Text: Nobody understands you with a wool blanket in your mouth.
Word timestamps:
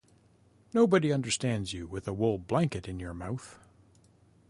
Nobody 0.73 1.11
understands 1.13 1.73
you 1.73 1.85
with 1.85 2.07
a 2.07 2.11
wool 2.11 2.39
blanket 2.39 2.87
in 2.87 2.99
your 2.99 3.13
mouth. 3.13 3.59